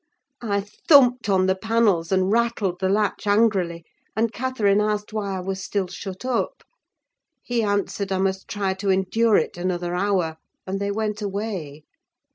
[0.41, 3.85] I thumped on the panels, and rattled the latch angrily;
[4.15, 6.63] and Catherine asked why I was still shut up?
[7.43, 11.83] He answered, I must try to endure it another hour, and they went away.